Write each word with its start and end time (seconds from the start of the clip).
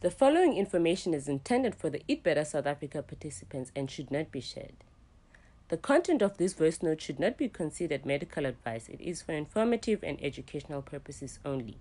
The 0.00 0.12
following 0.12 0.56
information 0.56 1.12
is 1.12 1.26
intended 1.26 1.74
for 1.74 1.90
the 1.90 2.02
Eat 2.06 2.22
Better 2.22 2.44
South 2.44 2.66
Africa 2.66 3.02
participants 3.02 3.72
and 3.74 3.90
should 3.90 4.12
not 4.12 4.30
be 4.30 4.40
shared. 4.40 4.84
The 5.70 5.76
content 5.76 6.22
of 6.22 6.36
this 6.36 6.52
voice 6.52 6.84
note 6.84 7.02
should 7.02 7.18
not 7.18 7.36
be 7.36 7.48
considered 7.48 8.06
medical 8.06 8.46
advice. 8.46 8.88
It 8.88 9.00
is 9.00 9.22
for 9.22 9.32
informative 9.32 10.04
and 10.04 10.16
educational 10.22 10.82
purposes 10.82 11.40
only. 11.44 11.78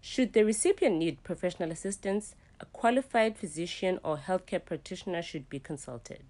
Should 0.00 0.32
the 0.32 0.44
recipient 0.44 0.96
need 0.96 1.22
professional 1.22 1.70
assistance, 1.70 2.34
a 2.58 2.66
qualified 2.66 3.38
physician 3.38 4.00
or 4.02 4.16
healthcare 4.16 4.64
practitioner 4.64 5.22
should 5.22 5.48
be 5.48 5.60
consulted. 5.60 6.24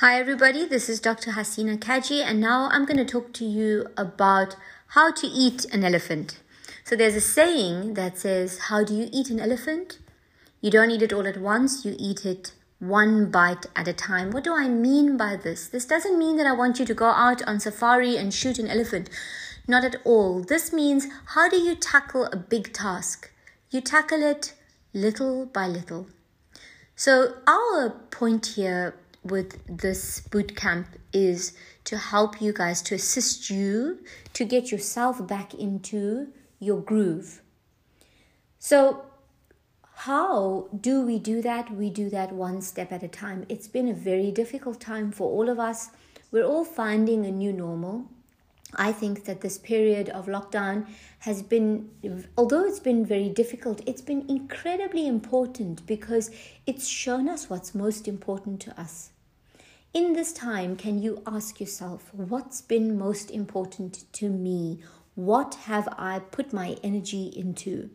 Hi, 0.00 0.20
everybody. 0.20 0.66
This 0.66 0.90
is 0.90 1.00
Dr. 1.00 1.30
Hassina 1.30 1.78
Kajee, 1.78 2.22
and 2.22 2.38
now 2.38 2.68
I'm 2.70 2.84
going 2.84 2.98
to 2.98 3.04
talk 3.06 3.32
to 3.32 3.46
you 3.46 3.86
about 3.96 4.54
how 4.88 5.10
to 5.10 5.26
eat 5.26 5.64
an 5.72 5.84
elephant. 5.84 6.38
So, 6.84 6.96
there's 6.96 7.14
a 7.14 7.20
saying 7.22 7.94
that 7.94 8.18
says, 8.18 8.58
How 8.68 8.84
do 8.84 8.94
you 8.94 9.08
eat 9.10 9.30
an 9.30 9.40
elephant? 9.40 9.98
You 10.60 10.70
don't 10.70 10.90
eat 10.90 11.00
it 11.00 11.14
all 11.14 11.26
at 11.26 11.38
once, 11.40 11.86
you 11.86 11.96
eat 11.98 12.26
it 12.26 12.52
one 12.78 13.30
bite 13.30 13.64
at 13.74 13.88
a 13.88 13.94
time. 13.94 14.32
What 14.32 14.44
do 14.44 14.54
I 14.54 14.68
mean 14.68 15.16
by 15.16 15.34
this? 15.34 15.66
This 15.66 15.86
doesn't 15.86 16.18
mean 16.18 16.36
that 16.36 16.46
I 16.46 16.52
want 16.52 16.78
you 16.78 16.84
to 16.84 16.92
go 16.92 17.08
out 17.08 17.40
on 17.48 17.58
safari 17.58 18.18
and 18.18 18.34
shoot 18.34 18.58
an 18.58 18.68
elephant. 18.68 19.08
Not 19.66 19.82
at 19.82 19.96
all. 20.04 20.42
This 20.42 20.74
means, 20.74 21.06
how 21.28 21.48
do 21.48 21.56
you 21.56 21.74
tackle 21.74 22.26
a 22.26 22.36
big 22.36 22.74
task? 22.74 23.30
You 23.70 23.80
tackle 23.80 24.22
it 24.22 24.52
little 24.92 25.46
by 25.46 25.66
little. 25.66 26.08
So, 26.96 27.36
our 27.46 27.88
point 28.10 28.44
here 28.56 28.94
with 29.26 29.60
this 29.66 30.20
boot 30.20 30.56
camp 30.56 30.88
is 31.12 31.52
to 31.84 31.96
help 31.96 32.40
you 32.40 32.52
guys, 32.52 32.82
to 32.82 32.94
assist 32.94 33.50
you 33.50 34.00
to 34.32 34.44
get 34.44 34.70
yourself 34.70 35.26
back 35.26 35.54
into 35.54 36.28
your 36.58 36.80
groove. 36.80 37.42
So, 38.58 39.06
how 39.94 40.68
do 40.78 41.02
we 41.02 41.18
do 41.18 41.40
that? 41.42 41.70
We 41.70 41.90
do 41.90 42.10
that 42.10 42.32
one 42.32 42.60
step 42.60 42.92
at 42.92 43.02
a 43.02 43.08
time. 43.08 43.46
It's 43.48 43.68
been 43.68 43.88
a 43.88 43.94
very 43.94 44.30
difficult 44.30 44.80
time 44.80 45.10
for 45.10 45.28
all 45.30 45.48
of 45.48 45.58
us. 45.58 45.90
We're 46.30 46.44
all 46.44 46.64
finding 46.64 47.24
a 47.24 47.30
new 47.30 47.52
normal. 47.52 48.06
I 48.74 48.92
think 48.92 49.24
that 49.24 49.40
this 49.40 49.58
period 49.58 50.08
of 50.10 50.26
lockdown 50.26 50.86
has 51.20 51.42
been, 51.42 51.88
although 52.36 52.64
it's 52.64 52.80
been 52.80 53.06
very 53.06 53.28
difficult, 53.28 53.80
it's 53.86 54.02
been 54.02 54.28
incredibly 54.28 55.06
important 55.06 55.86
because 55.86 56.30
it's 56.66 56.86
shown 56.86 57.28
us 57.28 57.48
what's 57.48 57.74
most 57.74 58.08
important 58.08 58.60
to 58.62 58.78
us. 58.80 59.10
In 59.94 60.12
this 60.12 60.32
time, 60.32 60.76
can 60.76 61.00
you 61.00 61.22
ask 61.26 61.60
yourself, 61.60 62.12
what's 62.12 62.60
been 62.60 62.98
most 62.98 63.30
important 63.30 64.04
to 64.12 64.28
me? 64.28 64.80
What 65.14 65.54
have 65.64 65.88
I 65.96 66.18
put 66.18 66.52
my 66.52 66.76
energy 66.82 67.32
into? 67.34 67.90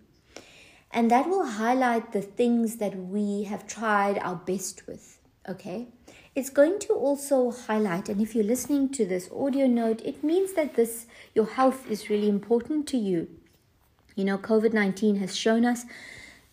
And 0.91 1.09
that 1.11 1.29
will 1.29 1.45
highlight 1.45 2.11
the 2.11 2.21
things 2.21 2.77
that 2.77 2.95
we 2.95 3.43
have 3.43 3.67
tried 3.67 4.17
our 4.19 4.35
best 4.35 4.87
with. 4.87 5.19
Okay? 5.47 5.87
It's 6.33 6.49
going 6.49 6.79
to 6.79 6.93
also 6.93 7.51
highlight, 7.51 8.09
and 8.09 8.21
if 8.21 8.33
you're 8.33 8.43
listening 8.43 8.89
to 8.93 9.05
this 9.05 9.29
audio 9.35 9.67
note, 9.67 10.01
it 10.05 10.23
means 10.23 10.53
that 10.53 10.75
this 10.75 11.05
your 11.35 11.45
health 11.45 11.89
is 11.89 12.09
really 12.09 12.29
important 12.29 12.87
to 12.87 12.97
you. 12.97 13.27
You 14.15 14.23
know, 14.25 14.37
COVID 14.37 14.73
19 14.73 15.17
has 15.17 15.35
shown 15.35 15.65
us 15.65 15.85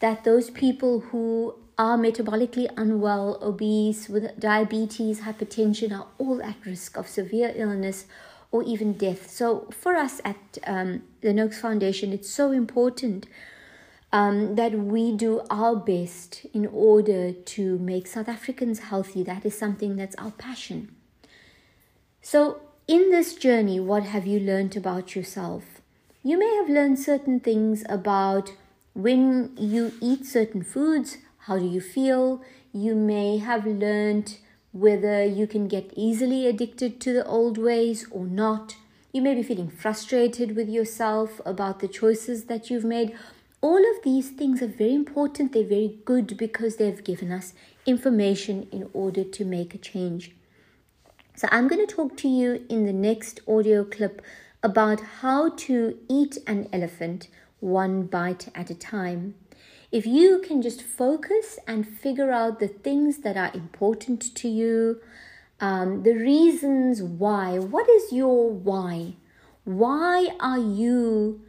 that 0.01 0.25
those 0.25 0.51
people 0.51 1.01
who 1.01 1.55
are 1.79 1.97
metabolically 1.97 2.69
unwell, 2.77 3.39
obese, 3.41 4.09
with 4.09 4.39
diabetes, 4.39 5.21
hypertension 5.21 5.97
are 5.97 6.09
all 6.19 6.43
at 6.43 6.57
risk 6.67 6.97
of 6.97 7.07
severe 7.07 7.53
illness 7.55 8.07
or 8.51 8.65
even 8.65 8.95
death. 8.95 9.31
So, 9.31 9.69
for 9.71 9.95
us 9.95 10.21
at 10.25 10.59
um, 10.67 11.03
the 11.21 11.33
Noakes 11.33 11.61
Foundation, 11.61 12.13
it's 12.13 12.29
so 12.29 12.51
important 12.51 13.27
um, 14.13 14.57
that 14.57 14.73
we 14.73 15.13
do 15.17 15.43
our 15.51 15.77
best 15.77 16.47
in 16.53 16.67
order 16.67 17.33
to 17.33 17.79
make 17.79 18.07
South 18.07 18.29
Africans 18.29 18.81
healthy. 18.81 19.23
That 19.23 19.45
is 19.45 19.57
something 19.57 19.97
that's 19.97 20.17
our 20.17 20.33
passion. 20.33 20.97
So, 22.23 22.61
in 22.89 23.11
this 23.11 23.35
journey, 23.35 23.79
what 23.79 24.03
have 24.05 24.27
you 24.27 24.41
learned 24.41 24.77
about 24.77 25.15
yourself? 25.15 25.81
You 26.25 26.39
may 26.39 26.57
have 26.57 26.69
learned 26.69 26.99
certain 26.99 27.39
things 27.39 27.85
about 27.89 28.53
when 28.95 29.55
you 29.57 29.93
eat 30.01 30.27
certain 30.27 30.65
foods, 30.65 31.19
how 31.49 31.59
do 31.59 31.67
you 31.67 31.81
feel? 31.81 32.43
You 32.75 32.95
may 32.95 33.39
have 33.39 33.67
learned 33.67 34.37
whether 34.73 35.25
you 35.25 35.47
can 35.47 35.67
get 35.67 35.95
easily 35.97 36.47
addicted 36.47 37.01
to 37.01 37.15
the 37.15 37.25
old 37.25 37.57
ways 37.57 38.07
or 38.11 38.27
not. 38.27 38.77
You 39.13 39.23
may 39.23 39.35
be 39.35 39.43
feeling 39.43 39.71
frustrated 39.71 40.55
with 40.55 40.69
yourself 40.69 41.41
about 41.47 41.81
the 41.81 41.89
choices 41.89 42.45
that 42.45 42.69
you've 42.69 42.85
made. 42.85 43.17
All 43.63 43.79
of 43.79 44.05
these 44.05 44.29
things 44.29 44.61
are 44.61 44.69
very 44.69 44.95
important. 44.95 45.55
They're 45.55 45.65
very 45.65 45.99
good 46.05 46.37
because 46.37 46.77
they've 46.77 47.03
given 47.03 47.33
us 47.33 47.55
information 47.87 48.69
in 48.71 48.91
order 48.93 49.25
to 49.25 49.45
make 49.47 49.75
a 49.75 49.79
change. 49.79 50.33
So, 51.35 51.49
I'm 51.51 51.67
going 51.67 51.85
to 51.87 51.95
talk 51.95 52.15
to 52.19 52.29
you 52.29 52.67
in 52.69 52.85
the 52.85 52.93
next 52.93 53.41
audio 53.49 53.85
clip 53.85 54.21
about 54.63 55.01
how 55.23 55.49
to 55.67 55.97
eat 56.11 56.37
an 56.47 56.69
elephant 56.75 57.29
one 57.61 58.03
bite 58.03 58.49
at 58.55 58.69
a 58.69 58.75
time. 58.75 59.35
If 59.91 60.07
you 60.07 60.43
can 60.47 60.61
just 60.61 60.83
focus 60.83 61.59
and 61.67 61.89
figure 61.89 62.31
out 62.31 62.61
the 62.61 62.69
things 62.69 63.19
that 63.19 63.39
are 63.39 63.51
important 63.55 64.35
to 64.35 64.49
you, 64.49 65.01
um, 65.61 66.03
the 66.03 66.13
reasons 66.13 67.03
why, 67.03 67.59
what 67.59 67.89
is 67.89 68.13
your 68.13 68.51
why? 68.51 69.15
Why 69.65 70.29
are 70.41 70.59
you 70.59 71.41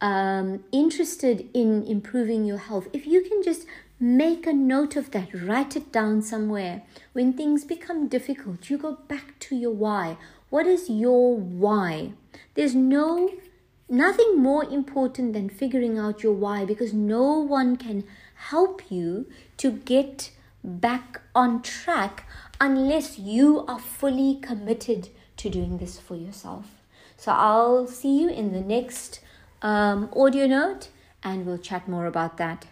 um, 0.00 0.64
interested 0.72 1.48
in 1.54 1.84
improving 1.84 2.44
your 2.44 2.58
health? 2.58 2.86
If 2.92 3.06
you 3.06 3.22
can 3.22 3.42
just 3.42 3.66
make 3.98 4.46
a 4.46 4.52
note 4.52 4.94
of 4.96 5.10
that, 5.12 5.32
write 5.32 5.74
it 5.74 5.90
down 5.90 6.20
somewhere. 6.20 6.82
When 7.14 7.32
things 7.32 7.64
become 7.64 8.08
difficult, 8.08 8.68
you 8.68 8.76
go 8.76 8.98
back 9.08 9.38
to 9.40 9.56
your 9.56 9.72
why. 9.72 10.18
What 10.50 10.66
is 10.66 10.90
your 10.90 11.34
why? 11.34 12.12
There's 12.54 12.74
no 12.74 13.30
nothing 13.88 14.38
more 14.38 14.64
important 14.64 15.32
than 15.32 15.48
figuring 15.48 15.98
out 15.98 16.22
your 16.22 16.32
why 16.32 16.64
because 16.64 16.92
no 16.92 17.38
one 17.38 17.76
can 17.76 18.04
help 18.34 18.82
you 18.90 19.26
to 19.56 19.70
get 19.70 20.30
back 20.62 21.22
on 21.34 21.62
track 21.62 22.28
unless 22.60 23.18
you 23.18 23.64
are 23.66 23.78
fully 23.78 24.36
committed 24.42 25.08
to 25.36 25.48
doing 25.48 25.78
this 25.78 25.98
for 25.98 26.16
yourself. 26.16 26.66
So 27.16 27.32
I'll 27.32 27.86
see 27.86 28.20
you 28.20 28.28
in 28.28 28.52
the 28.52 28.60
next 28.60 29.20
um, 29.62 30.10
audio 30.16 30.46
note 30.46 30.88
and 31.22 31.46
we'll 31.46 31.58
chat 31.58 31.88
more 31.88 32.06
about 32.06 32.36
that. 32.38 32.66